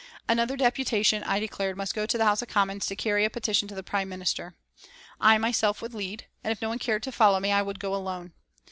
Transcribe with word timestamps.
'"Another 0.27 0.57
deputation, 0.57 1.21
I 1.25 1.39
declared, 1.39 1.77
must 1.77 1.93
go 1.93 2.07
to 2.07 2.17
the 2.17 2.25
House 2.25 2.41
of 2.41 2.47
Commons 2.47 2.87
to 2.87 2.95
carry 2.95 3.23
a 3.23 3.29
petition 3.29 3.67
to 3.67 3.75
the 3.75 3.83
Prime 3.83 4.09
Minister. 4.09 4.55
I 5.19 5.37
myself 5.37 5.79
would 5.79 5.93
lead, 5.93 6.25
and 6.43 6.51
if 6.51 6.59
no 6.59 6.69
one 6.69 6.79
cared 6.79 7.03
to 7.03 7.11
follow 7.11 7.39
me 7.39 7.51
I 7.51 7.61
would 7.61 7.79
go 7.79 7.93
alone. 7.93 8.33